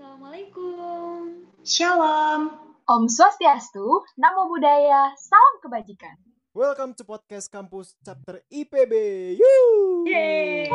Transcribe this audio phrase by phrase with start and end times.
[0.00, 1.44] Assalamualaikum.
[1.60, 2.56] Shalom.
[2.88, 6.16] Om Swastiastu, Namo Buddhaya, Salam Kebajikan.
[6.56, 8.92] Welcome to podcast kampus chapter IPB.
[9.36, 10.08] Yuh.
[10.08, 10.72] Yeay.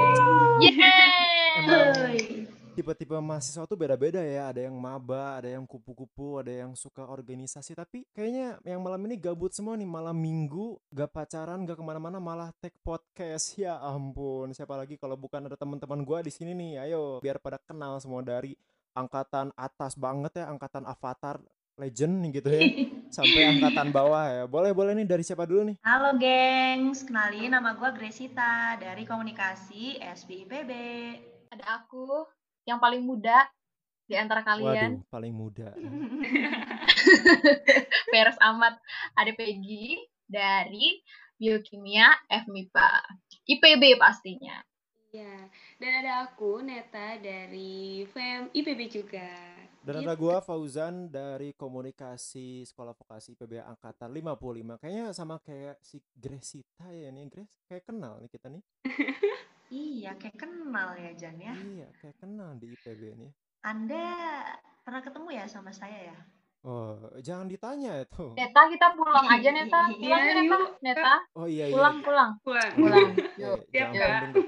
[1.57, 2.45] Hey.
[2.77, 4.53] tipe-tipe mahasiswa tuh beda-beda ya.
[4.53, 7.73] Ada yang maba, ada yang kupu-kupu, ada yang suka organisasi.
[7.73, 9.89] Tapi kayaknya yang malam ini gabut semua nih.
[9.89, 13.57] Malam minggu, gak pacaran, gak ke mana-mana, malah take podcast.
[13.57, 16.85] Ya ampun, siapa lagi kalau bukan ada teman-teman gua di sini nih.
[16.85, 18.53] Ayo, biar pada kenal semua dari
[18.95, 21.43] angkatan atas banget ya, angkatan avatar
[21.75, 22.61] legend nih gitu ya.
[23.15, 24.43] Sampai angkatan bawah ya.
[24.47, 25.75] Boleh-boleh nih dari siapa dulu nih?
[25.83, 30.71] Halo gengs, kenalin nama gue Gresita dari Komunikasi SBIPB.
[31.51, 32.23] Ada aku
[32.63, 33.45] yang paling muda
[34.07, 35.03] di antara kalian.
[35.03, 35.75] Waduh, paling muda.
[38.11, 38.79] Peres amat.
[39.19, 41.03] Ada Peggy dari
[41.35, 42.89] Biokimia FMIPA.
[43.45, 44.63] IPB pastinya.
[45.15, 45.47] Ya,
[45.79, 49.31] dan ada aku Neta dari FEM IPB juga.
[49.79, 54.75] Dan ada gua Fauzan dari Komunikasi Sekolah Vokasi IPB Angkatan 55.
[54.75, 57.47] Kayaknya sama kayak si Gresita ya nih, Gres.
[57.63, 58.63] Kayak kenal nih kita nih.
[59.65, 61.49] Iya, kayak kenal ya Jan ya.
[61.51, 63.31] Iya, kayak kenal di IPB nih.
[63.65, 64.05] Anda
[64.85, 66.17] pernah ketemu ya sama saya ya?
[66.61, 68.29] Oh, jangan ditanya itu.
[68.37, 69.89] Neta, kita pulang aja Neta.
[69.89, 70.45] Pulang Iya, ya Neta.
[70.53, 70.69] yuk.
[70.81, 71.73] Neta, Oh iya iya.
[71.73, 72.31] pulang, pulang.
[72.41, 72.71] Pulang.
[72.73, 73.09] Pulang.
[73.17, 73.59] Iya, Yuk.
[73.69, 74.45] Siap, jangan Kak.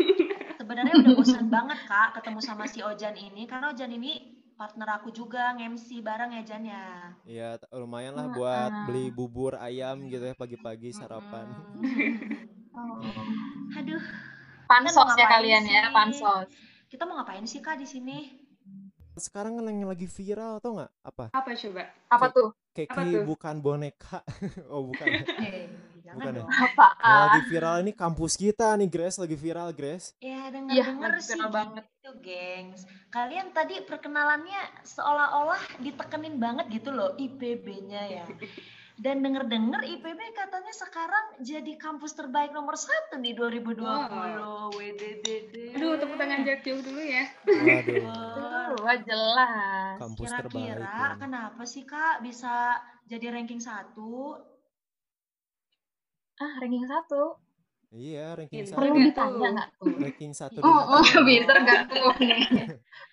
[0.67, 4.19] Sebenarnya udah bosan banget kak ketemu sama si Ojan ini karena Ojan ini
[4.59, 6.85] partner aku juga nge-MC bareng ya Jan ya.
[7.23, 8.83] Iya, lumayan lah buat Heeh.
[8.83, 11.47] beli bubur ayam gitu ya pagi-pagi sarapan.
[11.47, 12.03] Mm-mm.
[12.75, 12.99] Oh.
[13.79, 14.03] Aduh,
[14.67, 15.95] Pansos ya kalian ya, sih?
[15.95, 16.51] pansos.
[16.91, 18.27] kita mau ngapain sih kak di sini?
[19.15, 20.91] Sekarang kan yang lagi viral atau nggak?
[21.07, 21.25] Apa?
[21.31, 21.83] Apa coba?
[22.11, 22.51] Apa tuh?
[22.75, 23.23] Keki Apa tuh?
[23.23, 24.19] bukan boneka.
[24.73, 25.07] oh, bukan.
[26.07, 26.13] ya?
[26.13, 26.39] Jangan Bukan ya?
[26.39, 26.49] dong.
[26.49, 27.19] Yang Apaan?
[27.19, 29.17] lagi viral ini kampus kita nih, Grace.
[29.17, 30.07] Lagi viral, Grace.
[30.17, 31.83] Ya Iya, denger-denger lagi sih viral banget.
[31.85, 32.81] gitu, gengs.
[33.07, 38.25] Kalian tadi perkenalannya seolah-olah ditekenin banget gitu loh IPB-nya ya.
[38.97, 43.77] Dan denger-denger IPB katanya sekarang jadi kampus terbaik nomor satu nih 2020.
[43.77, 44.73] Wow.
[44.73, 45.77] WDDD.
[45.77, 47.29] Aduh, tepuk tangan jauh dulu ya.
[47.45, 48.73] Waduh.
[48.81, 49.97] Wah, jelas.
[49.99, 50.49] Kampus terbaik.
[50.49, 51.19] Kira-kira ini.
[51.21, 52.73] kenapa sih kak bisa
[53.05, 54.33] jadi ranking satu?
[56.37, 57.37] Ah, ranking satu.
[57.87, 58.77] Iya, ranking satu.
[58.83, 59.51] Perlu nggak ditanya tuh?
[59.55, 59.87] nggak tuh?
[59.97, 62.41] Ranking satu Oh, oh, pinter gak tuh nih?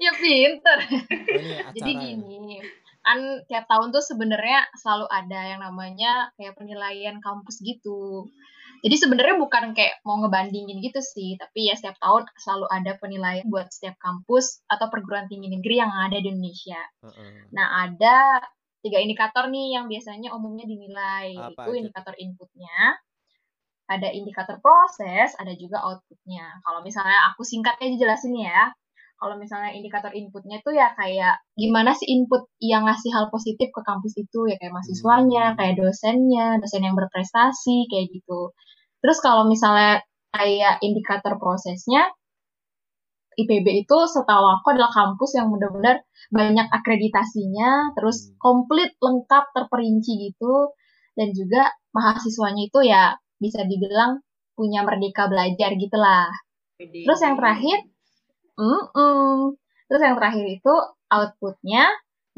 [0.02, 0.78] ya pinter.
[0.82, 2.00] Oh, ini Jadi ya?
[2.02, 2.58] gini,
[3.00, 8.26] kan tiap tahun tuh sebenarnya selalu ada yang namanya kayak penilaian kampus gitu.
[8.84, 13.46] Jadi sebenarnya bukan kayak mau ngebandingin gitu sih, tapi ya setiap tahun selalu ada penilaian
[13.48, 16.76] buat setiap kampus atau perguruan tinggi negeri yang ada di Indonesia.
[17.00, 17.48] Heeh.
[17.56, 18.44] Nah, ada
[18.84, 23.00] tiga indikator nih yang biasanya umumnya dinilai, Apa yaitu aja indikator inputnya,
[23.84, 26.60] ada indikator proses, ada juga outputnya.
[26.64, 28.72] Kalau misalnya aku singkatnya dijelasin ya,
[29.20, 33.80] kalau misalnya indikator inputnya itu ya kayak gimana sih input yang ngasih hal positif ke
[33.84, 35.56] kampus itu ya kayak mahasiswanya, Hmm.
[35.60, 38.52] kayak dosennya, dosen yang berprestasi kayak gitu.
[39.04, 40.02] Terus kalau misalnya
[40.34, 42.08] kayak indikator prosesnya,
[43.34, 48.38] IPB itu setahu aku adalah kampus yang benar-benar banyak akreditasinya, terus Hmm.
[48.38, 50.70] komplit, lengkap, terperinci gitu,
[51.18, 54.24] dan juga mahasiswanya itu ya bisa dibilang
[54.56, 56.32] punya merdeka belajar gitulah.
[56.80, 57.84] Terus yang terakhir,
[58.56, 60.74] mm terus yang terakhir itu
[61.12, 61.84] outputnya,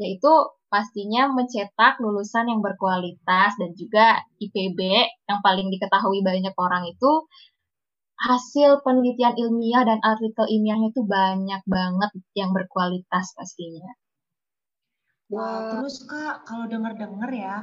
[0.03, 0.33] yaitu
[0.67, 4.79] pastinya mencetak lulusan yang berkualitas dan juga IPB
[5.31, 7.23] yang paling diketahui banyak orang itu
[8.17, 13.93] hasil penelitian ilmiah dan artikel ilmiahnya itu banyak banget yang berkualitas pastinya.
[15.27, 17.55] Wah, terus kak kalau denger-denger ya,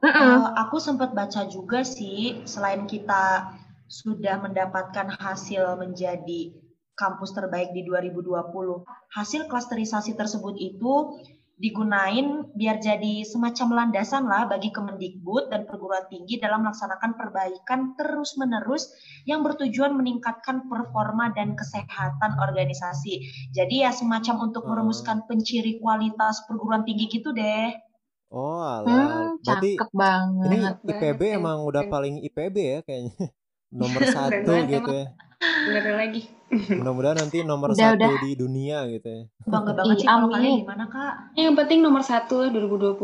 [0.00, 0.16] Mm-mm.
[0.16, 3.52] Eh, aku sempat baca juga sih, selain kita
[3.84, 6.56] sudah mendapatkan hasil menjadi
[6.96, 11.20] kampus terbaik di 2020, hasil klasterisasi tersebut itu
[11.60, 18.88] digunain biar jadi semacam landasan lah bagi Kemendikbud dan perguruan tinggi dalam melaksanakan perbaikan terus-menerus
[19.28, 23.28] yang bertujuan meningkatkan performa dan kesehatan organisasi.
[23.52, 27.89] Jadi ya semacam untuk merumuskan penciri kualitas perguruan tinggi gitu deh.
[28.30, 28.86] Oh, alah.
[28.86, 30.46] Hmm, Berarti cakep banget.
[30.46, 31.34] ini Banget IPB ya.
[31.36, 31.92] emang udah Keren.
[31.92, 33.14] paling IPB ya kayaknya.
[33.80, 35.06] Nomor satu banget gitu ya.
[35.40, 36.22] Ada lagi.
[36.50, 38.20] Mudah-mudahan nanti nomor Udah, satu udah.
[38.20, 39.22] di dunia gitu ya.
[39.44, 41.14] Bangga banget Ih, sih kalau kalian gimana kak?
[41.32, 42.98] Yang penting nomor satu lah 2020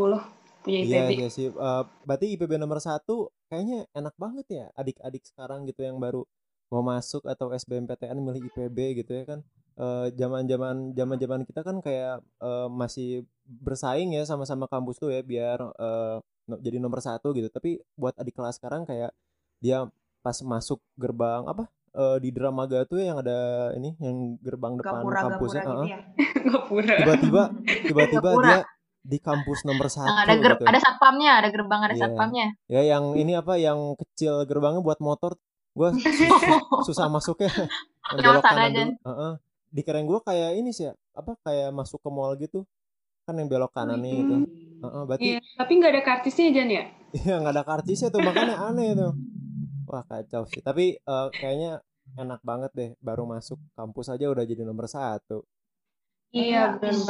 [0.61, 1.11] punya Iya, IPB.
[1.13, 1.47] iya sih.
[1.47, 3.15] Eh, berarti IPB nomor satu
[3.47, 6.27] kayaknya enak banget ya adik-adik sekarang gitu yang baru
[6.67, 9.39] mau masuk atau SBMPTN milih IPB gitu ya kan.
[9.77, 13.09] Eh, Zaman-zaman zaman-zaman kita kan kayak eh, masih
[13.45, 15.61] bersaing ya sama-sama kampus tuh ya biar
[16.43, 17.47] no- jadi nomor satu gitu.
[17.47, 19.13] Tapi buat adik kelas sekarang kayak
[19.57, 19.85] dia
[20.19, 23.37] pas masuk gerbang apa eh, di Dramaga tuh yang ada
[23.71, 25.61] ini yang gerbang depan kampusnya.
[25.61, 25.87] Gapura-gapura gitu heeh.
[25.87, 25.99] ya.
[26.49, 26.93] Gapura.
[26.97, 27.43] Tiba-tiba
[27.85, 28.47] tiba-tiba Gapura.
[28.47, 28.59] dia
[29.07, 30.63] di kampus nomor satu Yang ada ger gitu.
[30.67, 32.01] ada satpamnya, ada gerbang ada Iya.
[32.03, 32.47] satpamnya.
[32.67, 35.37] Ya yang ini apa yang kecil gerbangnya buat motor.
[35.71, 35.93] Gue
[36.87, 37.53] susah masuknya.
[38.09, 38.81] Yang belok kanan aja.
[38.83, 39.37] dulu.
[39.69, 39.75] Heeh.
[39.75, 42.63] Dikirain gue kayak ini sih ya, apa kayak masuk ke mall gitu.
[43.27, 44.35] Kan yang belok kanan nih itu.
[44.83, 46.83] Heeh, berarti Iya, tapi nggak ada kartisnya Jan ya?
[47.17, 49.11] Iya nggak ada kartisnya tuh makanya aneh tuh.
[49.89, 50.61] Wah kacau sih.
[50.67, 51.71] Tapi eh, kayaknya
[52.21, 52.89] enak banget deh.
[53.07, 55.43] Baru masuk kampus aja udah jadi nomor satu.
[56.35, 57.05] Iya, benar ih,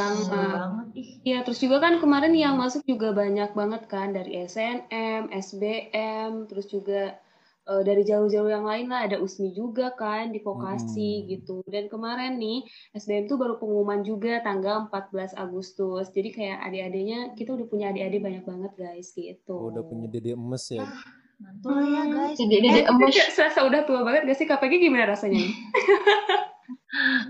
[0.56, 0.88] banget.
[1.28, 6.66] Iya, terus juga kan kemarin yang masuk juga banyak banget kan dari SNM, SBM, terus
[6.70, 7.18] juga
[7.68, 11.26] eh, dari jalur-jalur yang lain lah ada USMI juga kan di vokasi Hmm.
[11.30, 11.56] gitu.
[11.66, 16.08] Dan kemarin nih SBM tuh baru pengumuman juga tanggal 14 Agustus.
[16.10, 19.52] Jadi kayak adik-adiknya kita udah punya adik-adik banyak banget guys gitu.
[19.52, 20.86] Oh, udah punya dede emes ya.
[21.38, 22.36] mantul lah ya guys.
[22.36, 25.38] Jadi dia Eh, emes serasa udah tua banget gak sih KPG gimana rasanya?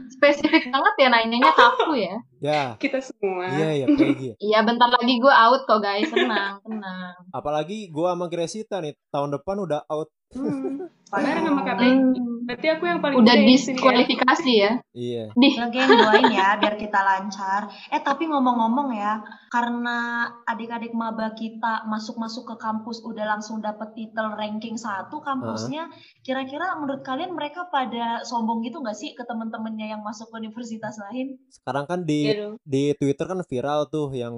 [0.10, 2.16] spesifik banget ya nanyanya ke aku ya.
[2.38, 3.50] Ya, kita semua.
[3.50, 4.38] iya ya Peggy.
[4.48, 7.14] Iya, bentar lagi gue out kok guys, tenang, tenang.
[7.34, 10.10] Apalagi gua sama Gresita nih tahun depan udah out.
[10.38, 10.86] Hmm.
[11.10, 11.88] Bareng sama KPG.
[12.20, 13.50] Hmm, Berarti aku yang paling udah sini ya.
[13.52, 14.72] diskualifikasi ya.
[14.96, 15.24] Iya.
[15.36, 17.68] Di Ya doain ya biar kita lancar.
[17.92, 19.20] Eh tapi ngomong-ngomong ya,
[19.52, 25.92] karena adik-adik maba kita masuk-masuk ke kampus udah langsung dapet titel ranking satu kampusnya,
[26.24, 30.96] kira-kira menurut kalian mereka pada sombong gitu nggak sih ke temen-temennya yang masuk ke universitas
[31.04, 31.36] lain?
[31.52, 32.56] Sekarang kan di dong.
[32.64, 34.36] di Twitter kan viral tuh yang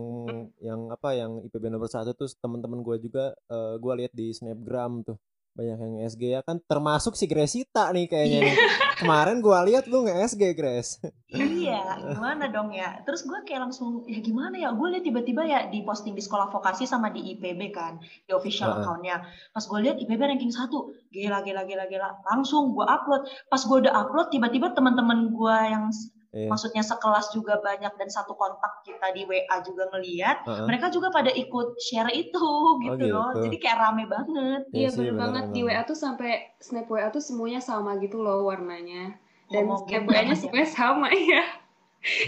[0.66, 5.06] yang apa yang IPB nomor satu tuh teman-teman gua juga eh, gua lihat di snapgram
[5.06, 5.22] tuh
[5.58, 8.56] banyak yang SG ya kan termasuk si Gresita nih kayaknya nih.
[9.00, 11.00] Kemarin gua lihat lu nge SG Gres.
[11.32, 13.00] iya, gimana dong ya?
[13.04, 14.76] Terus gue kayak langsung, ya gimana ya?
[14.76, 18.76] Gue liat tiba-tiba ya di posting di sekolah vokasi sama di IPB kan, di official
[18.76, 18.84] Heeh.
[18.84, 19.24] accountnya.
[19.56, 22.10] Pas gue liat IPB ranking satu, gila, gila, gila, gila.
[22.28, 23.28] Langsung gue upload.
[23.48, 25.88] Pas gue udah upload, tiba-tiba teman-teman gue yang
[26.30, 26.46] Iya.
[26.46, 30.66] maksudnya sekelas juga banyak dan satu kontak kita di WA juga ngeliat, Heeh.
[30.70, 32.50] mereka juga pada ikut share itu
[32.86, 33.34] gitu loh.
[33.34, 33.50] gitu.
[33.50, 34.62] Jadi kayak rame banget.
[34.70, 35.66] Iya sih, bener banget di.
[35.66, 39.18] WA tuh sampai snap WA tuh semuanya sama gitu loh warnanya
[39.50, 40.38] dan Homogen snap WA-nya ya.
[40.38, 41.44] semuanya sama ya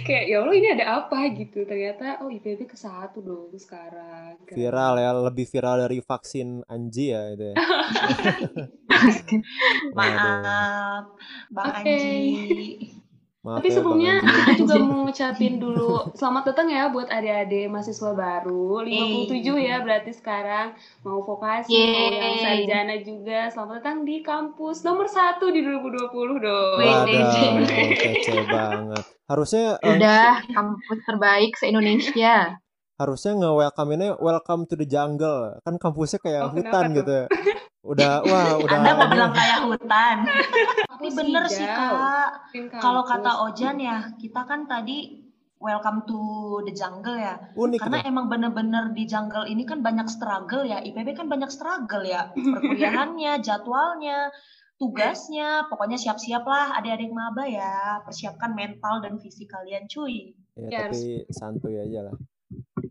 [0.04, 4.58] kayak ya Allah ini ada apa gitu ternyata oh IPB ke satu dong sekarang Keren.
[4.60, 7.56] Viral ya, lebih viral dari vaksin Anji ya itu ya.
[9.96, 11.16] Maaf,
[11.48, 11.88] Bang Oke.
[11.88, 13.00] Anji.
[13.42, 18.14] Maaf tapi ya, sebelumnya kita juga mau ngucapin dulu selamat datang ya buat adik-adik mahasiswa
[18.14, 18.86] baru.
[18.86, 20.78] 57 ya berarti sekarang.
[21.02, 23.50] Mau vokasi mau yang sarjana juga.
[23.50, 26.78] Selamat datang di kampus nomor satu di 2020 dong.
[26.86, 27.66] Waduh,
[27.98, 29.04] kece banget.
[29.26, 32.38] Harusnya eh, udah kampus terbaik se-Indonesia.
[33.02, 35.58] harusnya nge-welcome-innya welcome to the jungle.
[35.66, 37.18] Kan kampusnya kayak Oh, hutan kenapa gitu.
[37.82, 40.18] Udah wah udah Anda mau bilang kayak hutan.
[40.92, 42.54] Tapi bener sih kak.
[42.78, 45.22] Kalau kata Ojan ya, kita kan tadi
[45.62, 46.22] welcome to
[46.66, 47.38] the jungle ya.
[47.54, 48.10] unik Karena tuh.
[48.10, 50.82] emang bener-bener di jungle ini kan banyak struggle ya.
[50.82, 52.30] IPB kan banyak struggle ya.
[52.54, 54.30] Perkuliahannya, jadwalnya,
[54.78, 55.66] tugasnya.
[55.70, 58.02] Pokoknya siap-siap lah adik-adik maba ya.
[58.06, 60.38] Persiapkan mental dan fisik kalian cuy.
[60.54, 62.16] Ya, Ya, tapi santuy aja lah.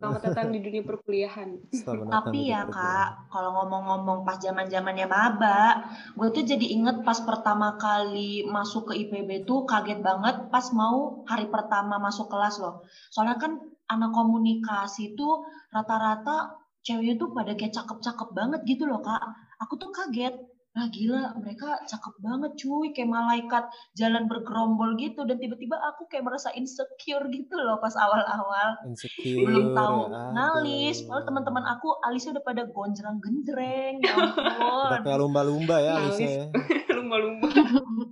[0.00, 1.61] Selamat datang di dunia perkuliahan.
[1.76, 7.20] Selamat Tapi ya kak, kalau ngomong-ngomong pas zaman zamannya maba, gue tuh jadi inget pas
[7.20, 12.81] pertama kali masuk ke IPB tuh kaget banget pas mau hari pertama masuk kelas loh.
[13.12, 13.61] Soalnya kan
[13.93, 19.21] anak komunikasi tuh rata-rata ceweknya tuh pada kayak cakep-cakep banget gitu loh kak.
[19.61, 20.33] Aku tuh kaget.
[20.71, 23.65] Nah gila, mereka cakep banget cuy, kayak malaikat
[23.99, 25.27] jalan bergerombol gitu.
[25.27, 29.50] Dan tiba-tiba aku kayak merasa insecure gitu loh pas awal-awal Insecure.
[29.50, 30.31] belum tahu aduh.
[30.31, 31.03] ngalis.
[31.03, 34.47] Padahal teman-teman aku alisnya udah pada gonjreng-genjreng, ya ampun.
[34.91, 35.93] Udah kayak lumba-lumba ya.
[35.99, 36.47] Alisa ya.
[36.97, 37.49] Lumba-lumba.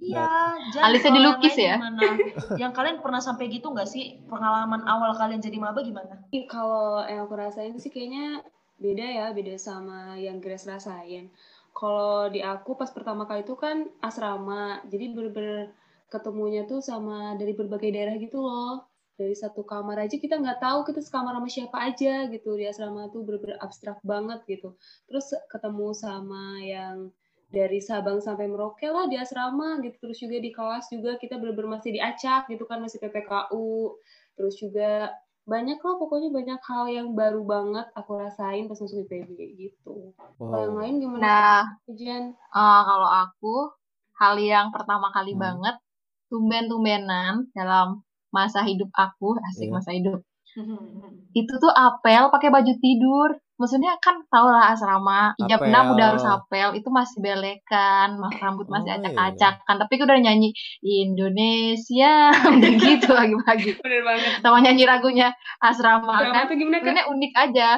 [0.02, 0.30] Iya,
[0.74, 1.74] jadi Alisnya kalau dilukis ya?
[1.78, 2.08] Gimana?
[2.62, 6.26] yang kalian pernah sampai gitu nggak sih pengalaman awal kalian jadi maba gimana?
[6.50, 8.42] Kalau yang aku rasain sih kayaknya
[8.78, 11.30] beda ya, beda sama yang Grace rasain.
[11.78, 15.70] Kalau di aku pas pertama kali itu kan asrama, jadi bener-bener
[16.10, 18.90] ketemunya tuh sama dari berbagai daerah gitu loh.
[19.14, 23.06] Dari satu kamar aja kita nggak tahu kita sekamar sama siapa aja gitu di asrama
[23.14, 24.74] tuh bener-bener abstrak banget gitu.
[25.06, 27.14] Terus ketemu sama yang
[27.48, 30.02] dari Sabang sampai Merauke lah di asrama gitu.
[30.02, 33.98] Terus juga di kelas juga kita bener-bener masih diacak gitu kan masih PPKU.
[34.34, 35.14] Terus juga
[35.48, 40.12] banyak lah pokoknya banyak hal yang baru banget aku rasain pas masuk IPB gitu.
[40.36, 40.80] Kalau yang Wow.
[40.80, 41.22] lain gimana?
[41.24, 41.60] Nah,
[41.98, 42.24] Jen?
[42.36, 43.54] eh, kalau aku
[44.20, 45.40] hal yang pertama kali Hmm.
[45.44, 45.76] banget
[46.28, 49.74] tumben-tumbenan dalam masa hidup aku, asik Iya.
[49.76, 50.20] masa hidup.
[51.40, 53.30] Itu tuh apel pakai baju tidur.
[53.58, 55.68] Maksudnya kan tau lah asrama ijab Apel.
[55.68, 59.10] enam udah harus apel itu masih belekan mas rambut masih Oh, iya.
[59.34, 60.48] acak-acakan tapi aku udah nyanyi
[60.80, 64.30] Indonesia udah gitu pagi-pagi Bener banget.
[64.38, 67.68] sama nyanyi lagunya asrama kan tuh gimana sebenarnya unik aja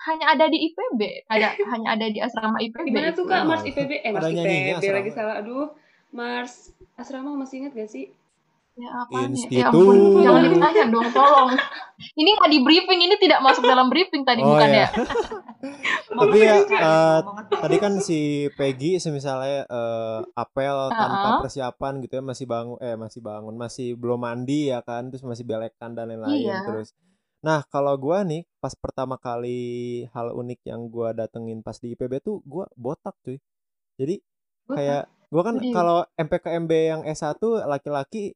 [0.00, 3.30] hanya ada di IPB ada hanya ada di asrama IPB Gimana tuh itu.
[3.30, 3.42] kak.
[3.44, 3.90] Mars IPB?
[3.96, 5.34] Eh Mars IPB lagi salah.
[5.36, 5.74] Aduh,
[6.10, 8.06] Mars asrama masih ingat gak sih?
[8.78, 9.26] Ya ya?
[9.26, 9.58] Institut.
[9.58, 11.50] Ya ampun, jangan ditanya dong, tolong.
[12.14, 14.86] Ini nggak di briefing, ini tidak masuk dalam briefing tadi Oh, bukan iya.
[14.86, 14.88] ya?
[16.18, 17.58] Tapi ya, Ngomong eh, ngetes.
[17.58, 18.18] Tadi kan si
[18.54, 24.22] Peggy semisalnya eh, apel tanpa persiapan gitu ya masih bangun eh masih bangun masih belum
[24.22, 26.62] mandi ya kan terus masih belekan dan lain-lain Iya.
[26.62, 26.94] terus.
[27.42, 32.22] Nah kalau gua nih pas pertama kali hal unik yang gua datengin pas di IPB
[32.22, 33.42] tuh gua botak cuy.
[33.98, 34.22] Jadi
[34.70, 38.32] kayak gua kan kalau MPKMB yang S1 laki-laki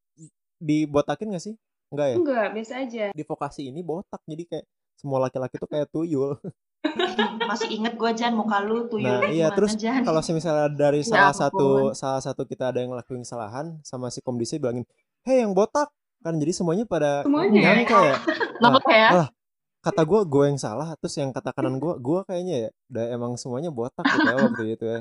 [0.63, 1.55] dibotakin gak sih?
[1.93, 2.17] Enggak ya?
[2.17, 3.05] Enggak, biasa aja.
[3.13, 6.39] Di vokasi ini botak jadi kayak semua laki-laki tuh kayak tuyul.
[7.51, 11.35] Masih inget gue Jan muka lu tuyul Nah, iya terus kalau misalnya dari Ya salah
[11.35, 14.87] satu salah satu kita ada yang ngelakuin kesalahan sama si komdisi bilangin,
[15.27, 15.91] "Hei, yang botak."
[16.23, 17.63] Kan jadi semuanya pada Semuanya ya?
[17.75, 18.17] nyangka ya.
[18.63, 19.09] Lembut ya?
[19.11, 19.29] alah,
[19.83, 23.33] Kata gue, gue yang salah, terus yang kata kanan gue, gue kayaknya ya udah emang
[23.35, 24.99] semuanya botak gitu ya waktu itu ya.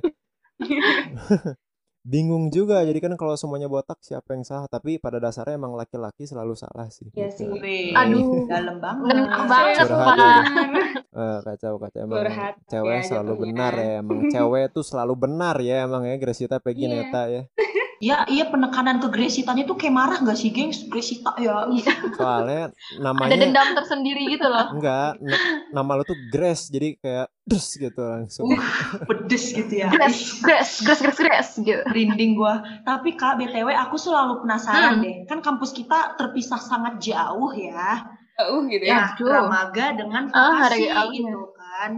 [2.02, 4.66] Bingung juga, jadi kan kalau semuanya botak siapa yang salah?
[4.66, 7.14] Tapi pada dasarnya emang laki-laki selalu salah sih.
[7.14, 7.46] Iya gitu.
[7.46, 7.62] sih.
[7.62, 8.50] Wih, Aduh.
[8.50, 9.06] dalam banget.
[9.14, 10.18] Ngena banget, Curhat Pak.
[11.12, 13.44] Eh, kacau kacau emang Curhat cewek ya selalu jatuhnya.
[13.52, 17.04] benar ya emang cewek tuh selalu benar ya emang ya Gresita Peggy Iya.
[17.04, 17.42] Neta ya
[18.02, 20.84] Ya, iya penekanan ke Gresitan itu kayak marah gak sih, gengs?
[20.84, 21.70] Gresita ya.
[22.12, 24.74] soalnya Ada namanya dendam tersendiri gitu loh.
[24.74, 25.42] enggak na-
[25.72, 28.58] nama lu tuh Grace jadi kayak dus gitu langsung Uh,
[29.06, 29.88] pedes gitu ya.
[29.88, 31.84] Gres, gres, gres, gres, gres, gitu.
[31.88, 32.60] Rinding gua.
[32.82, 35.04] Tapi Kak, BTW aku selalu penasaran Hmm.
[35.04, 35.16] deh.
[35.26, 38.02] Kan kampus kita terpisah sangat jauh ya.
[38.36, 39.14] Uh gitu Nah, ya.
[39.14, 39.30] Aduh.
[39.30, 41.22] Ramaga dengan Ah, vokasi hari awalnya.
[41.30, 41.92] gitu kan.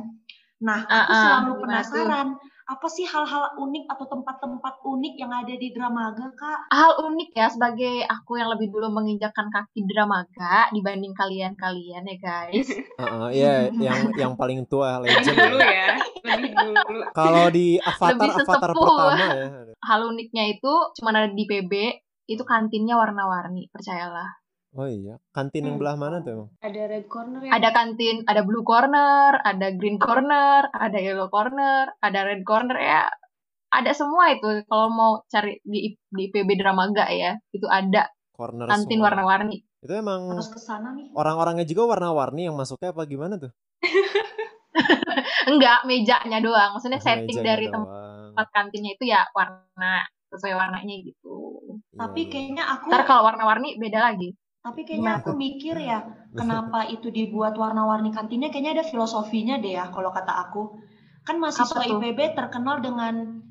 [0.59, 2.27] Nah, Ah, aku ah, selalu gimana penasaran.
[2.73, 6.73] Apa sih hal-hal unik atau tempat-tempat unik yang ada di Dramaga, Kak?
[6.73, 12.73] Hal unik ya sebagai aku yang lebih dulu menginjakkan kaki dramaga dibanding kalian-kalian ya guys.
[13.01, 15.69] Heeh, iya yang yang paling tua Lebih legend dulu ya.
[15.69, 15.89] ya.
[16.25, 16.99] Lebih dulu.
[17.13, 18.81] kalau di Avatar Lebih Avatar sesepuh.
[18.89, 19.31] pertama ya
[19.85, 21.73] Hal uniknya itu cuma ada di PB,
[22.25, 24.42] itu kantinnya warna-warni, percayalah.
[24.73, 25.81] Oh iya kantin yang Hmm.
[25.81, 27.51] belah mana tuh emang Ada red corner ya.
[27.51, 33.05] Ada kantin, ada blue corner, ada green corner, ada yellow corner, ada red corner ya.
[33.69, 38.97] Ada semua itu kalau mau cari di di PB Dramaga ya, itu ada corner kantin
[38.99, 39.61] warna-warni.
[39.77, 41.11] itu emang Harus ke sana nih.
[41.11, 43.51] orang-orangnya juga warna-warni yang masuknya apa gimana tuh
[45.45, 46.71] Enggak, mejanya doang.
[46.73, 47.83] Maksudnya Oh, setting dari doang.
[48.31, 51.35] tempat kantinnya itu ya warna sesuai warnanya gitu.
[51.93, 52.31] Tapi Iya, iya.
[52.31, 54.33] kayaknya aku Ntar kalau warna-warni beda lagi.
[54.63, 56.07] Tapi kayaknya aku mikir ya,
[56.39, 60.79] kenapa itu dibuat warna-warni kantinnya kayaknya ada filosofinya deh ya kalau kata aku.
[61.27, 61.83] Kan mahasiswa?
[61.83, 63.43] IPB terkenal dengan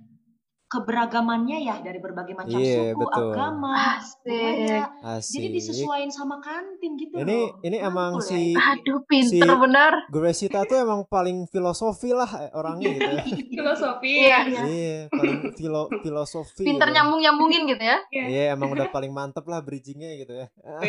[0.72, 3.28] keberagamannya ya dari berbagai macam Iya, suku, betul.
[3.30, 4.80] agama, Asik.
[5.04, 7.60] asik Jadi disesuaikan sama kantin gitu Ini- loh.
[7.60, 8.72] ini emang Mantul si- ya.
[8.72, 9.92] Aduh, pinter Si- bener.
[10.08, 13.24] Gresita tuh emang paling filosofi lah eh, orangnya gitu ya
[13.60, 14.12] Filosofi.
[14.22, 14.62] Iya, iya.
[14.64, 16.96] iya paling filo filosofi Pinter gitu.
[16.96, 17.98] nyambung-nyambungin gitu ya.
[18.10, 20.46] Iya emang udah paling mantep lah bridgingnya gitu ya.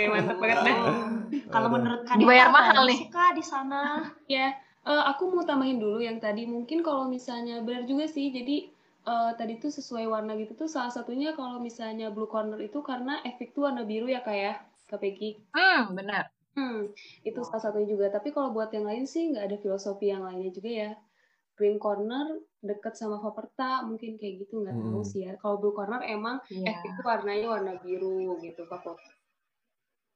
[0.07, 0.75] Mantep banget dah.
[0.79, 1.07] Oh,
[1.49, 2.97] Kalau menurut Kanita Dibayar apa mahal nih.
[2.97, 3.99] sih, Kak di sana?
[4.25, 8.29] Ya, eh, aku mau tambahin dulu yang tadi mungkin kalau misalnya benar juga sih.
[8.29, 8.71] Jadi
[9.12, 13.13] eh, tadi tuh sesuai warna gitu tuh salah satunya kalau misalnya blue corner itu karena
[13.29, 14.53] efek tuh warna biru ya kak ya,
[14.89, 15.29] Kak Peggy.
[15.53, 16.31] Hmm, bener.
[16.57, 16.79] Hmm,
[17.29, 18.05] itu salah satunya juga.
[18.15, 20.89] Tapi kalau buat yang lain sih nggak ada filosofi yang lainnya juga ya.
[21.57, 22.25] Green corner
[22.69, 25.10] deket sama Faperta mungkin kayak gitu nggak tahu Hmm.
[25.12, 25.33] sih ya.
[25.41, 26.69] Kalau blue corner emang Iya.
[26.72, 29.10] efek tuh warnanya warna biru gitu Faperta.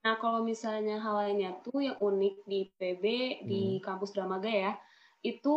[0.06, 3.03] Nah kalau misalnya hal lainnya tuh yang unik di PB
[3.51, 4.72] di kampus Dramaga ya,
[5.32, 5.56] itu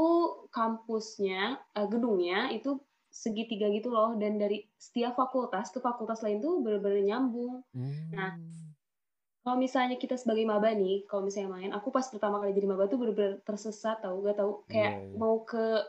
[0.57, 2.71] kampusnya eh, gedungnya itu
[3.11, 7.63] segitiga gitu loh dan dari setiap fakultas ke fakultas lain tuh bener-bener nyambung.
[8.15, 8.75] Nah, Hmm.
[9.41, 12.85] Kalau misalnya kita sebagai maba nih, kalau misalnya main, aku pas pertama kali jadi maba
[12.93, 15.17] tuh bener-bener tersesat tau, gak tau kayak Iya, iya.
[15.17, 15.81] mau ke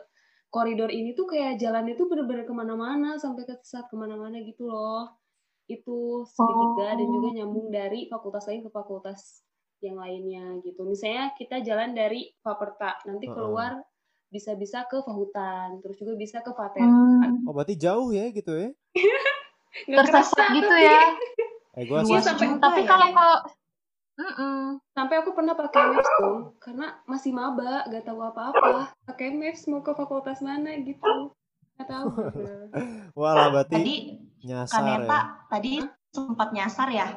[0.48, 5.20] koridor ini tuh kayak jalannya tuh bener-bener ke mana-mana sampai kesesat ke mana-mana gitu loh.
[5.68, 9.44] Itu segitiga dan juga nyambung dari fakultas lain ke fakultas
[9.84, 10.84] yang lainnya gitu.
[10.88, 13.84] Misalnya kita jalan dari Faperta, nanti keluar
[14.32, 16.88] bisa-bisa ke Fahutan, terus juga bisa ke Faten.
[16.88, 18.72] Hmm, Oh berarti jauh ya gitu ya?
[20.00, 20.88] Tersesat gitu tapi.
[20.88, 21.00] ya.
[21.76, 22.88] Eh gua Iya, sampai- juga Tapi ya.
[22.88, 23.36] kalau kalau
[24.12, 24.76] Mm-mm.
[24.92, 28.92] Sampai aku pernah pakai Maps dong, karena masih maba, gak tahu apa-apa.
[29.08, 31.32] Pakai Maps mau ke fakultas mana gitu.
[31.80, 32.12] Gak tahu.
[33.16, 33.96] wah lah berarti Tadi
[34.44, 35.20] nyasar Kaneta ya.
[35.48, 35.70] tadi
[36.12, 37.08] sempat nyasar ya.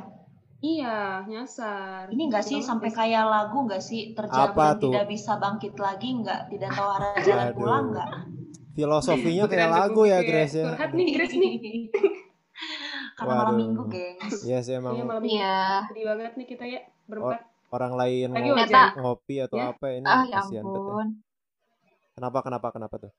[0.65, 0.97] Iya,
[1.29, 2.09] nyasar.
[2.09, 4.91] Ini enggak sih sampai kayak lagu enggak sih terjatuh Apa dan tuh?
[4.91, 7.57] tidak bisa bangkit lagi enggak tidak tahu arah jalan Aduh.
[7.59, 8.09] pulang enggak?
[8.73, 10.63] Filosofinya kayak lagu ya Grace ya.
[10.73, 11.53] Curhat nih Grace nih.
[13.19, 13.57] Karena malam Waduh.
[13.61, 14.35] minggu, gengs.
[14.41, 15.57] Iya sih Iya emang malam Iya.
[15.87, 17.41] sedih banget nih kita ya berempat.
[17.69, 19.65] orang lain Lagi ngopi, ngopi atau Ya.
[19.69, 20.61] apa ini Ah ya ya.
[20.63, 21.07] ampun.
[22.15, 23.11] Kenapa kenapa kenapa tuh?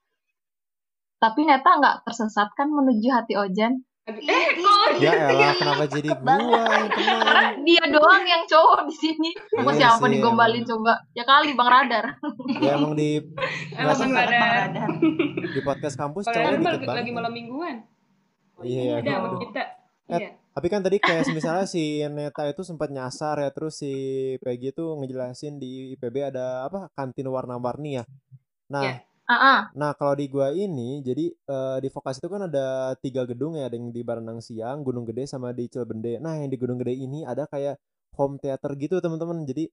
[1.16, 3.84] Tapi Neta nggak tersesat kan menuju hati Ojan?
[4.06, 8.94] Aduh, eh kok Ya elah kenapa jadi gua yang Karena dia doang yang cowok di
[8.94, 9.30] sini.
[9.58, 10.94] Mau Iya siapa digombalin coba?
[11.10, 12.14] Ya kali Bang Radar.
[12.62, 13.18] Ya emang di
[13.74, 14.88] emang Bang Bang Radar.
[15.50, 16.98] Di podcast kampus Radar dikit lagi, banget.
[17.02, 17.76] lagi malam mingguan.
[18.62, 19.62] Iya, Ada sama kita.
[20.06, 20.28] Eh, Iya.
[20.54, 23.92] Tapi kan tadi kayak misalnya si Neta itu sempat nyasar ya terus si
[24.38, 28.04] Peggy tuh ngejelasin di IPB ada apa kantin warna-warni ya.
[28.70, 28.94] Nah, Iya.
[29.26, 29.74] Ah.
[29.74, 33.66] nah kalau di gua ini jadi eh, di vokasi itu kan ada tiga gedung ya,
[33.66, 36.22] ada yang di Baranang Siang, Gunung Gede sama di Cilebende.
[36.22, 37.74] Nah, yang di Gunung Gede ini ada kayak
[38.14, 39.42] home theater gitu teman-teman.
[39.42, 39.66] Jadi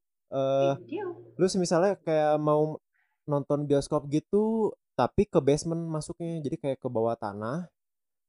[0.89, 1.05] Dia
[1.38, 2.77] lu misalnya kayak mau
[3.25, 7.65] nonton bioskop gitu tapi ke basement masuknya jadi kayak ke bawah tanah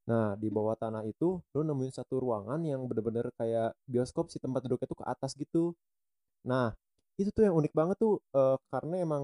[0.05, 4.65] nah di bawah tanah itu lu nemuin satu ruangan yang bener-bener kayak bioskop si tempat
[4.65, 5.73] duduknya tuh ke atas gitu
[6.45, 6.73] nah
[7.17, 9.23] itu tuh yang unik banget tuh eh, karena emang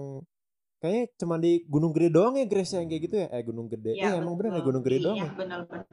[0.81, 3.91] kayaknya cuma di Gunung Gede doang ya Grace yang kayak gitu ya eh Gunung Gede
[3.93, 4.63] Iya, eh emang bener ya.
[4.65, 5.85] Gunung Gede doang Iya, ya benar-benar.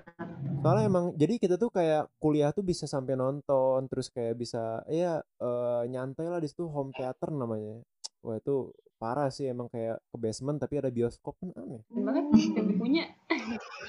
[0.58, 5.20] soalnya emang jadi kita tuh kayak kuliah tuh bisa sampai nonton terus kayak bisa ya
[5.20, 7.78] eh, nyantai lah di situ home theater namanya
[8.24, 12.24] wah itu parah sih emang kayak ke basement tapi ada bioskop kan aneh banget
[12.58, 13.04] yang punya.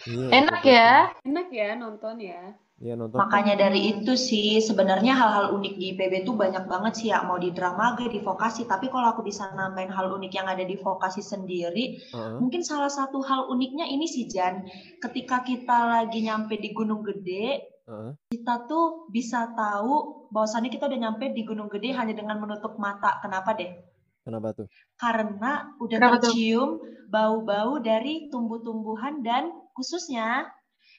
[0.05, 0.91] iya Enak ya.
[1.25, 2.53] Enak ya nonton ya.
[2.79, 7.07] Iya nonton Makanya dari itu sih sebenarnya hal-hal unik di IPB tuh banyak banget sih
[7.11, 8.63] ya mau di dramaga, di vokasi.
[8.65, 12.39] Tapi kalau aku bisa nambahin hal unik yang ada di vokasi sendiri, Heeh.
[12.39, 14.63] mungkin salah satu hal uniknya ini sih Jan,
[15.03, 18.11] ketika kita lagi nyampe di Gunung Gede, Heeh.
[18.31, 23.19] kita tuh bisa tahu bahwasannya kita udah nyampe di Gunung Gede hanya dengan menutup mata.
[23.19, 23.71] Kenapa deh?
[24.19, 24.67] kenapa tuh
[24.99, 26.77] Karena udah Kenapa tercium
[27.09, 30.45] bau-bau dari tumbuh-tumbuhan dan khususnya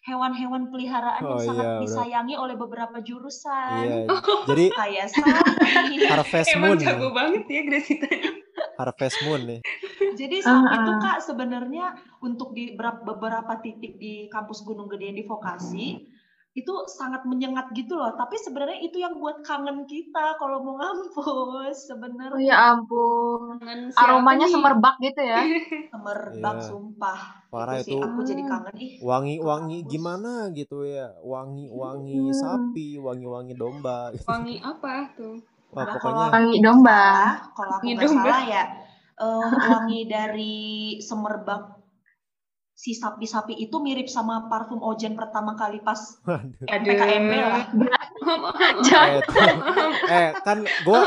[0.02, 3.84] hewan-hewan peliharaan yang Oh sangat iya, disayangi oleh beberapa jurusan.
[3.84, 3.98] iya
[4.48, 5.94] jadi Kayak sapi.
[6.10, 8.08] Harvest Emang Moon jago banget ya Grace itu.
[8.74, 9.60] Harvest Moon nih
[10.12, 10.98] Jadi Ah, sapi itu ah.
[10.98, 11.86] Kak sebenarnya
[12.18, 15.86] untuk di berap- beberapa titik di kampus Gunung Gede yang di vokasi
[16.50, 18.10] itu sangat menyengat gitu loh.
[18.12, 22.42] Tapi sebenarnya itu yang buat kangen kita kalau mau ngampus Oh sebenarnya.
[22.42, 23.62] ya ampun.
[23.94, 24.52] Aromanya nih?
[24.52, 25.40] semerbak gitu ya.
[25.94, 26.66] Semerbak Iya.
[26.66, 27.20] sumpah.
[27.50, 28.92] parah itu sih itu aku jadi kangen ih.
[29.02, 29.90] wangi-wangi Kampus.
[29.90, 32.34] gimana gitu ya wangi-wangi Hmm.
[32.34, 34.22] sapi wangi-wangi domba gitu.
[34.30, 35.34] Wangi apa tuh?
[35.70, 37.02] wah Nah, pokoknya kalau Wangi domba.
[37.50, 38.22] Kalau aku Wangi nggak domba.
[38.22, 38.62] salah ya
[39.20, 40.54] eh, wangi dari
[41.02, 41.62] semerbak
[42.80, 46.64] si sapi-sapi itu mirip sama parfum Ojen pertama kali pas Aduh.
[46.64, 47.64] PKMB lah.
[48.24, 48.40] Om,
[48.88, 49.20] Jangan.
[49.20, 49.20] eh,
[50.16, 51.00] eh kan gua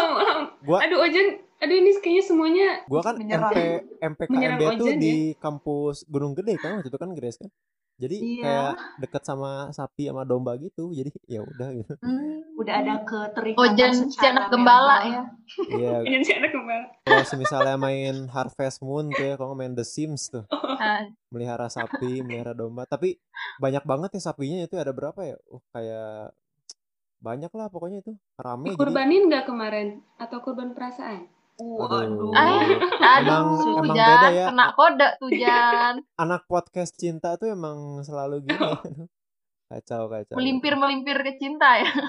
[0.61, 3.49] gua Aduh Ojen, aduh ini kayaknya semuanya gua kan Menyerang.
[3.49, 3.57] MP
[4.05, 7.49] MPKMB Ojen di kampus Gunung Gede kan waktu itu kan Grace kan
[7.95, 8.41] jadi Iya.
[8.41, 12.41] kayak deket sama sapi sama domba gitu jadi ya udah gitu Hmm.
[12.53, 15.21] Udah ada keterikatan Ojen si secara anak gembala ya.
[15.73, 16.85] iya Ojen si anak kembali.
[17.03, 20.45] kalau misalnya main Harvest Moon tuh ya kalau main The Sims tuh
[20.77, 23.17] Ah, melihara sapi melihara domba tapi
[23.57, 26.35] banyak banget ya sapinya itu ada berapa ya uh, kayak
[27.17, 29.87] banyak lah pokoknya itu rame jadi Kurbanin nggak kemarin?
[30.15, 31.31] Atau kurban perasaan?
[31.53, 32.33] Aduh.
[32.33, 34.45] Emang- Aduh, emang Jan, beda ya.
[34.49, 35.95] kena kode tuh Jan.
[36.23, 38.57] anak podcast cinta tuh emang selalu gini
[39.69, 41.89] kacau kacau Melimpir-melimpir ke cinta ya.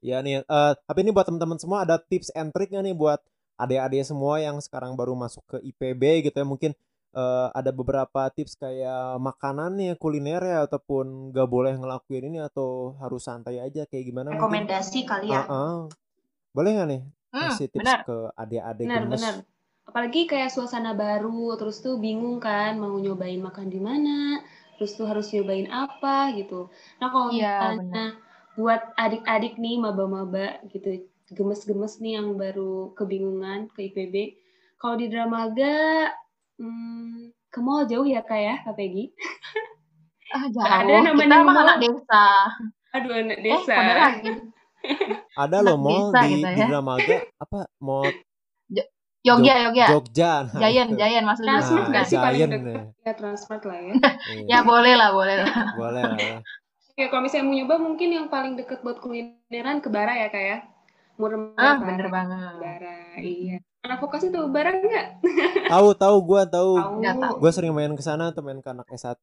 [0.00, 3.20] Ya nih, eh, tapi ini buat teman-teman semua ada tips and trick nih buat
[3.60, 6.72] adik-adik semua yang sekarang baru masuk ke IPB gitu ya mungkin
[7.12, 12.96] eh, ada beberapa tips kayak makanan nih kuliner ya ataupun gak boleh ngelakuin ini atau
[12.96, 14.40] harus santai aja kayak gimana mungkin?
[14.40, 15.44] Rekomendasi kali ya.
[15.44, 15.92] Heeh.
[16.50, 17.98] Boleh nggak nih Hmm, kasih tips benar.
[18.06, 19.22] ke adik-adik Benar, gemes?
[19.22, 19.34] benar.
[19.90, 24.38] Apalagi kayak suasana baru, terus tuh bingung kan mau nyobain makan di mana,
[24.78, 26.70] terus tuh harus nyobain apa gitu.
[27.02, 28.04] Nah kalau Iya, misalnya
[28.58, 34.14] buat adik-adik nih maba-maba gitu, gemes-gemes nih yang baru kebingungan ke IPB,
[34.78, 36.10] kalau di Dramaga
[36.58, 39.10] hmm, ke mall jauh ya kak ya, Kak Peggy?
[40.30, 40.66] Ah, jauh.
[40.66, 41.58] Ada namanya Kita mall.
[41.66, 42.24] anak desa.
[42.94, 43.74] Aduh anak Eh, desa.
[43.74, 44.30] lagi.
[45.36, 46.66] Ada loh mall di, gitu di ya.
[46.68, 48.10] Dramaga apa mall
[49.20, 49.86] Jogja, Jogja.
[49.92, 50.32] Jogja.
[50.48, 50.96] Nah, Giant, itu.
[50.96, 51.54] Giant maksudnya.
[51.60, 52.60] Transmart Nah, nggak sih paling dekat?
[52.64, 52.82] ya.
[53.04, 53.92] Ya Transmart lah ya.
[54.32, 55.52] Iya, Ya boleh lah, boleh lah.
[55.80, 56.16] boleh lah.
[56.16, 56.36] ya.
[56.96, 60.40] Ya kalau misalnya mau nyoba mungkin yang paling deket buat kulineran ke Bara ya kak
[60.40, 60.58] ya.
[61.20, 62.52] Murah Ah, bener banget.
[62.64, 63.60] Bara, iya.
[63.84, 65.06] Anak vokasi tuh Bara nggak?
[65.72, 66.80] Tahu tahu gua tahu.
[66.80, 66.96] Tahu.
[67.04, 67.34] Tahu.
[67.44, 69.20] Gue sering main ke sana tuh main ke anak S1.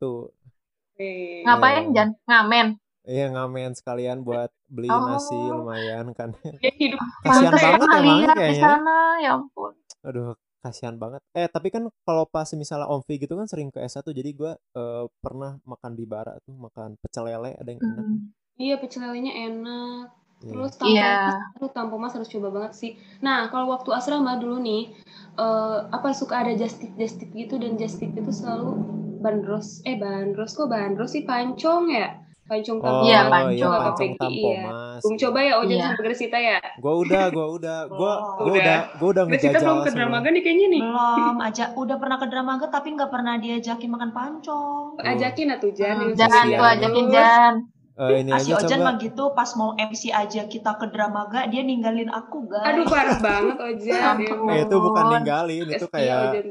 [0.98, 1.94] Eh, Ngapain, Iya.
[1.94, 2.10] Jan?
[2.26, 2.68] Ngamen.
[3.08, 5.08] Iya ngamen sekalian buat beli Oh.
[5.08, 6.36] nasi lumayan kan.
[6.60, 8.64] Dia hidup Kasihan banget emang ya di kayaknya.
[8.68, 9.72] sana, ya ampun.
[10.04, 11.24] Aduh, kasihan banget.
[11.32, 15.06] Eh, tapi kan kalau pas misalnya Omvi gitu kan sering ke S1 jadi gua eh,
[15.18, 17.96] pernah makan di Bara tuh, makan pecel lele ada yang enak.
[17.98, 18.20] Hmm.
[18.58, 20.06] Iya pecel lelenya enak.
[20.38, 20.52] Iya.
[20.52, 21.12] Terus Iya.
[21.16, 22.92] tampomas, aduh tampomas harus coba banget sih.
[23.20, 24.92] Nah kalau waktu asrama dulu nih,
[25.34, 28.76] eh, apa suka ada just tip just tip gitu dan just tip itu selalu
[29.18, 33.04] bandros, eh bandros kok bandros sih pancong ya, pancong Oh.
[33.04, 33.70] Iya, iya pancong.
[33.70, 34.52] Apa pancong Peggy, iya.
[34.58, 35.00] tampomas.
[35.00, 35.84] Belum coba ya Ojan Iya.
[35.86, 36.58] sama Gresita ya?
[36.78, 38.22] Gua udah, gua udah, gua Oh.
[38.40, 39.92] gua udah, gua udah Gresita ngejajal belum ke.
[39.92, 40.82] Dramaga nih kayaknya nih.
[40.82, 44.86] Belum, aja udah pernah ke Dramaga tapi nggak pernah diajakin makan pancong.
[44.98, 45.92] Ajakin atuh Jan.
[45.92, 46.74] Hmm, yang Jangan sisi tuh ya.
[46.74, 47.54] ajakin Jan.
[47.98, 48.86] Eh, ini Ah, si aja Ojan coba.
[48.86, 52.62] mah gitu pas mau MC aja kita ke Dramaga dia ninggalin aku guys.
[52.64, 54.02] Aduh parah banget Ojan.
[54.16, 54.48] Ampun.
[54.48, 56.46] Eh, itu bukan ninggalin, itu kayak.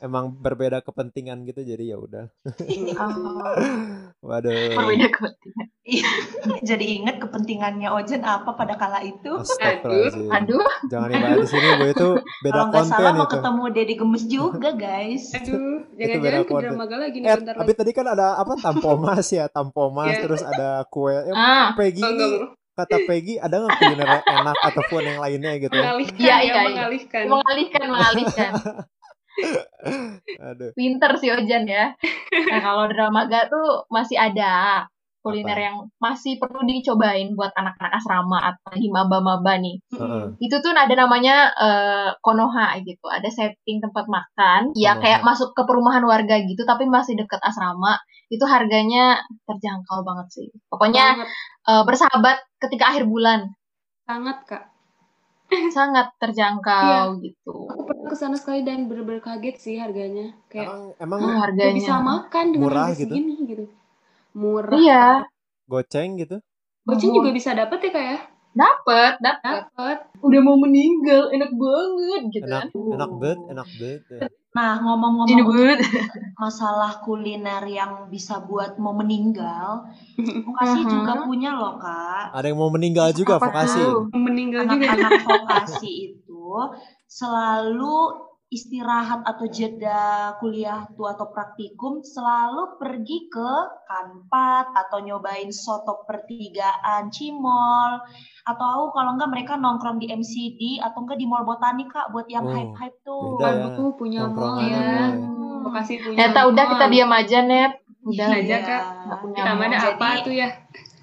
[0.00, 2.24] Emang berbeda kepentingan gitu jadi ya udah.
[2.94, 3.50] Oh,
[4.28, 4.74] Waduh.
[4.74, 5.66] berbeda kepentingan.
[6.60, 9.30] Jadi inget kepentingannya Ojan apa pada kala itu.
[9.36, 10.28] Astagfirullahaladzim.
[10.28, 11.84] Aduh, Jangan dibahas di sini, Bu.
[11.88, 12.08] Itu
[12.40, 13.34] beda Kalau konten salah mau itu.
[13.34, 15.24] ketemu Dedi Gemes juga guys.
[15.32, 16.64] Aduh, beda jangan-jangan ke konten.
[16.68, 17.78] Dramaga lagi nih Eh, bentar tapi lagi.
[17.78, 20.22] tadi kan ada apa tampomas ya, tampomas, Iya.
[20.22, 21.14] terus ada kue.
[21.14, 25.72] Eh, ah, Peggy Oh, kata Peggy ada nggak kuliner yang enak ataupun yang lainnya gitu
[25.72, 25.82] ya?
[25.88, 26.62] mengalihkan Iya, ya, iya, iya.
[26.68, 27.24] mengalihkan.
[27.26, 28.50] mengalihkan, mengalihkan.
[30.50, 30.70] Aduh.
[30.74, 31.94] Pinter si Ojan ya.
[32.50, 34.84] Nah, kalau Dramaga tuh masih ada
[35.18, 35.66] kuliner Apa?
[35.66, 39.82] yang masih perlu dicobain buat anak-anak asrama atau di maba-maba nih.
[39.92, 40.24] Heeh.
[40.38, 43.06] Itu tuh ada namanya eh, Konoha gitu.
[43.10, 45.04] Ada setting tempat makan yang Konoha.
[45.04, 47.98] kayak masuk ke perumahan warga gitu tapi masih dekat asrama.
[48.30, 50.48] Itu harganya terjangkau banget sih.
[50.70, 51.28] Pokoknya Banget,
[51.66, 53.52] eh, bersahabat ketika akhir bulan.
[54.08, 54.64] sangat kak.
[55.68, 57.52] Sangat terjangkau gitu.
[58.08, 60.32] Ke sana sekali dan bener-bener kaget sih harganya.
[60.48, 61.76] Kayak Emang emang Oh, harganya.
[61.78, 63.14] bisa makan dengan Murah harga gitu?
[63.14, 63.64] segini gitu.
[64.34, 64.78] Murah.
[64.78, 65.04] Iya,
[65.68, 66.36] goceng gitu?
[66.88, 68.18] Goceng juga bisa dapet ya kak ya?
[68.58, 69.62] dapet, dapet.
[69.70, 69.98] Dapet.
[70.18, 72.94] Udah mau meninggal, enak banget gitu Enak, kan.
[72.96, 74.00] enak banget, enak banget.
[74.10, 74.28] ya.
[74.56, 75.78] Nah ngomong-ngomong
[76.38, 79.86] masalah kuliner yang bisa buat mau meninggal,
[80.48, 80.90] vokasi Mhm.
[80.90, 82.34] juga punya loh kak.
[82.34, 83.78] Ada yang mau meninggal juga Apa vokasi.
[83.78, 84.10] tuh?
[84.16, 84.86] Meninggal juga.
[84.90, 86.42] Anak-anak vokasi itu
[87.08, 93.52] selalu istirahat atau jeda kuliah tuh atau praktikum selalu pergi ke
[93.84, 98.00] kanpat atau nyobain soto pertigaan cimol
[98.48, 102.48] atau kalau enggak mereka nongkrong di MCD atau enggak di mall botanik kak buat yang
[102.48, 103.36] Oh, hype-hype tuh.
[103.36, 103.68] beda ya.
[103.92, 104.32] Punya mall ya.
[104.32, 104.96] mall ya.
[105.12, 105.60] Hmm.
[105.68, 107.72] Bekasi punya Ternyata udah kita diam aja, Nep.
[108.08, 108.58] Udah aja, Iya.
[108.64, 108.82] Kak.
[109.28, 110.48] Kita Jadi- apa tuh ya?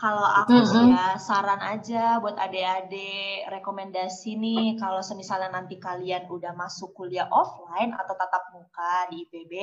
[0.06, 0.94] Kalau aku sih Mm-mm.
[0.94, 7.92] ya saran aja buat adik-adik rekomendasi nih kalau semisalnya nanti kalian udah masuk kuliah offline
[8.02, 9.54] atau tatap muka di IPB,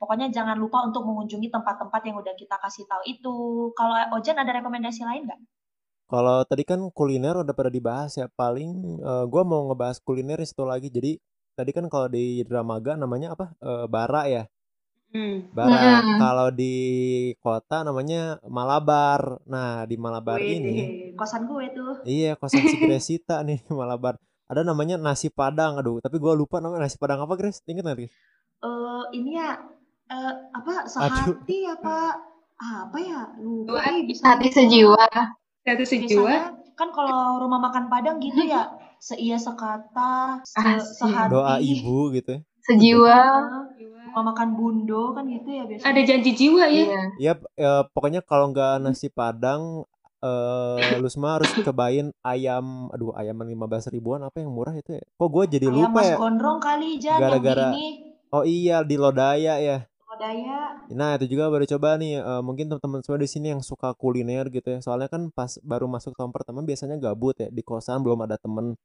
[0.00, 3.36] pokoknya jangan lupa untuk mengunjungi tempat-tempat yang udah kita kasih tahu itu.
[3.78, 5.40] Kalau Ojan ada rekomendasi lain nggak?
[6.10, 8.26] Kalau tadi kan kuliner udah pada dibahas ya.
[8.40, 8.70] Paling
[9.10, 10.88] eh, gua mau ngebahas kuliner di situ lagi.
[10.96, 11.12] Jadi
[11.58, 13.46] tadi kan kalau di Dramaga namanya apa?
[13.62, 14.42] Eh, bara ya.
[15.10, 15.50] Hmm.
[15.50, 15.98] Bara.
[15.98, 16.18] Mm-mm.
[16.22, 16.74] Kalau di
[17.42, 19.42] kota namanya Malabar.
[19.42, 20.74] Nah, di Malabar Wih, ini
[21.18, 21.98] kosan gue tuh.
[22.06, 24.14] iya kosan si Gresita nih di Malabar.
[24.46, 25.78] Ada namanya nasi Padang.
[25.82, 27.62] Aduh, tapi gua lupa namanya nasi Padang apa, Gres?
[27.66, 28.14] Ingat nggak, Gres?
[28.60, 29.58] Eh ini ya
[30.10, 32.18] eh, apa sehati apa
[32.60, 34.06] apa ya lupa hati.
[34.06, 35.06] bisa Hati sejiwa.
[35.66, 36.28] Satu sejiwa.
[36.28, 36.42] Biasanya
[36.78, 38.68] kan kalau rumah makan Padang gitu ya
[39.00, 40.60] seia sekata se
[40.98, 42.40] sehati Doa ibu gitu ya.
[42.60, 43.18] Sejiwa.
[44.10, 45.88] Rumah makan bundo kan gitu ya biasanya.
[45.88, 46.84] Ada janji jiwa ya.
[47.16, 47.32] Iya.
[47.56, 49.86] Eh, pokoknya kalau nggak nasi Padang
[50.20, 55.02] eh lu semua harus cobain ayam aduh ayaman 15 ribuan apa yang murah itu ya?
[55.16, 56.16] Kok gue jadi Ayam lupa Mas ya?
[56.18, 57.88] Gondrong kali Jan Gara-gara- ini.
[58.28, 59.78] Oh iya di Lodaya ya.
[60.04, 60.76] Lodaya.
[60.92, 64.50] Nah itu juga baru coba nih eh, mungkin teman-teman semua di sini yang suka kuliner
[64.50, 64.78] gitu ya.
[64.78, 68.76] Soalnya kan pas baru masuk tahun pertama biasanya gabut ya di kosan belum ada temen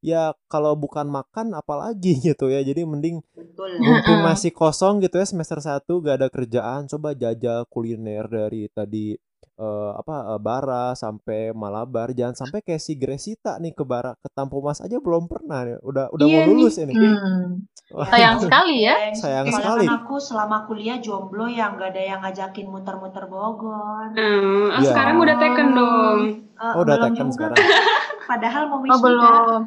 [0.00, 5.26] ya kalau bukan makan apalagi gitu ya jadi mending betul mumpung masih kosong gitu ya
[5.28, 9.12] semester 1 gak ada kerjaan coba jajal kuliner dari tadi
[9.60, 14.28] eh, apa eh, Bara sampai Malabar jangan sampai kayak si Gresita nih ke Bara ke
[14.32, 15.76] Tampomas aja belum pernah nih.
[15.80, 17.68] udah udah Iya mau lulus ini Hmm.
[17.90, 18.94] Wah, Sayang sekali ya.
[19.20, 19.84] Sayang Soalnya sekali.
[19.84, 24.88] kan aku selama kuliah jomblo yang gak ada yang ngajakin muter-muter Bogor Hmm, ah, Iya.
[24.94, 26.18] sekarang udah taken dong.
[26.54, 26.96] Eh, oh udah
[27.28, 27.50] juga.
[27.50, 27.56] sekarang
[28.30, 29.60] padahal mau Oh, wisuda belum.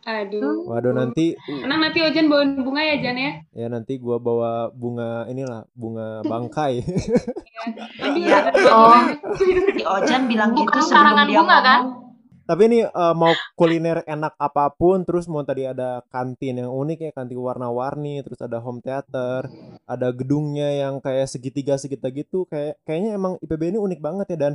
[0.00, 0.64] Aduh.
[0.64, 3.32] waduh nanti Tenang nanti Ojan bawain bunga ya Jan ya.
[3.52, 6.80] ya nanti gua bawa bunga inilah bunga bangkai
[8.14, 8.48] Iya.
[8.48, 9.02] ada Oh.
[9.36, 9.46] si
[9.82, 11.80] Ojan bilang Bukan gitu sebelum karangan dia bunga, kan?
[12.42, 16.98] tapi ini eh, mau kuliner enak apa pun terus mau tadi ada kantin yang unik
[16.98, 19.52] ya kantin warna-warni terus ada home theater
[19.84, 24.38] ada gedungnya yang kayak segitiga segitiga gitu kayak kayaknya emang IPB ini unik banget ya
[24.40, 24.52] dan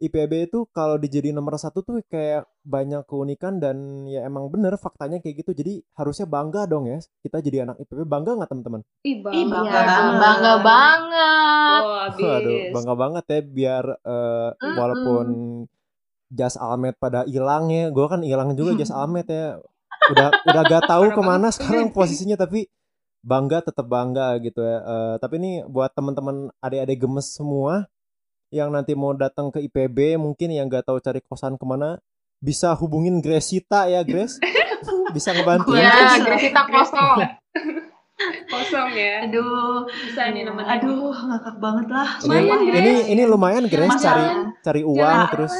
[0.00, 3.76] IPB itu kalau dijadiin nomor satu tuh kayak banyak keunikan dan
[4.08, 8.00] ya emang bener faktanya kayak gitu jadi harusnya bangga dong ya kita jadi anak IPB
[8.08, 8.80] bangga nggak teman-teman?
[9.04, 9.52] Ih, Ih, bangga.
[9.52, 10.20] bangga Ya, banget.
[10.24, 11.82] bangga banget.
[11.84, 12.24] Oh, abis.
[12.24, 14.74] Waduh bangga banget ya biar eh, Mm-mm.
[14.80, 15.26] walaupun
[16.30, 19.58] jas almet pada hilang ya gue kan hilang juga jas almet ya
[20.10, 22.66] udah udah gak tahu ke mana sekarang posisinya tapi
[23.22, 27.84] bangga tetap bangga gitu ya Eh, tapi ini buat teman-teman adik-adik gemes semua
[28.50, 31.98] yang nanti mau datang ke IPB mungkin yang gak tahu cari kosan ke mana
[32.36, 34.38] bisa hubungin Gresita ya Grace
[35.14, 36.22] bisa ngebantu Ya, Grace.
[36.24, 37.18] Gresita kosong.
[38.46, 39.24] Kosong ya.
[39.24, 40.68] Aduh, Bisa nih nemenin.
[40.68, 42.08] aduh, ngakak banget lah.
[42.18, 43.08] ini Lumayan, ini Grace.
[43.08, 44.24] ini lumayan Masalah- cari
[44.60, 45.30] cari uang Jalan.
[45.30, 45.54] terus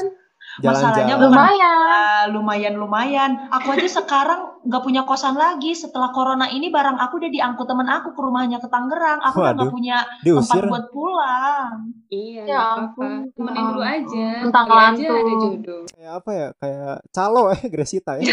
[0.57, 0.67] Masalahnya
[1.07, 2.25] jalan-jalan bukan- Lumayan.
[2.29, 3.31] Lumayan lumayan.
[3.49, 5.71] Aku aja sekarang nggak punya kosan lagi.
[5.71, 9.19] Setelah corona ini barang aku udah diangkut temen aku ke rumahnya ke Tangerang.
[9.21, 9.71] Aku udah nggak Waduh.
[9.71, 11.73] punya tempat diusir buat pulang.
[12.07, 13.31] Iya, Ya ampun.
[13.31, 14.27] Temenin dulu aja.
[14.43, 15.81] Tentang aja ada jodoh.
[15.87, 18.25] kayak apa ya kayak calo ya Gresita ya.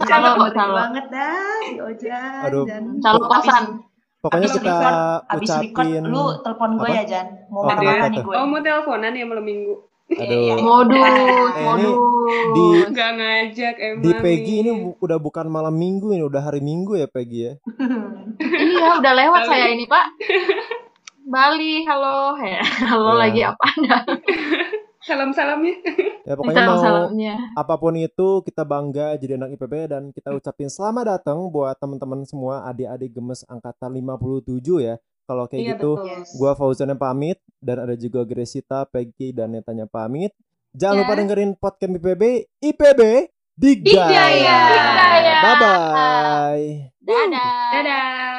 [0.00, 0.74] Calo, ngeri calo.
[0.78, 2.40] banget dah si Ojan.
[2.42, 2.64] Aduh.
[2.64, 3.64] Dan Calo kosan.
[4.18, 4.96] pokoknya abis kita record,
[5.28, 6.96] abis record ucapin lu telepon gue Apa?
[6.96, 7.26] ya Jan.
[7.46, 7.76] Mau Oh,
[8.08, 8.34] nih gue.
[8.34, 9.74] Oh, mau teleponan ya malam minggu?
[10.06, 10.54] Aduh iya.
[10.56, 11.96] Modus, Eh, ini modus.
[12.50, 16.60] di- Nggak ngajak emang di Peggy ini bu- udah bukan malam minggu ini udah hari
[16.60, 17.52] minggu ya Peggy ya
[18.68, 19.48] Iya, udah lewat Bali.
[19.48, 20.04] saya ini, Pak.
[21.24, 22.36] Bali, halo.
[22.36, 23.18] Ya, halo Ya.
[23.18, 23.66] lagi apa?
[25.02, 25.74] Salam-salamnya.
[26.22, 27.34] ya pokoknya mau Salam-salamnya.
[27.52, 32.24] apa pun itu kita bangga jadi anak IPB dan kita ucapin selamat datang buat teman-teman
[32.24, 34.48] semua adik-adik gemes angkatan 57
[34.80, 36.06] ya kalau kayak Iya, gitu betul.
[36.06, 36.28] Yes.
[36.34, 40.30] gua Fauzan yang pamit dan ada juga Gresita, Peggy dan Netanya pamit
[40.70, 41.00] jangan Ya.
[41.02, 42.22] lupa dengerin podcast IPB
[42.60, 43.00] IPB
[43.54, 44.24] Digaya.
[44.28, 44.58] Digaya.
[45.40, 46.66] bye bye
[46.98, 47.52] Dadah.
[47.72, 48.33] Dadah.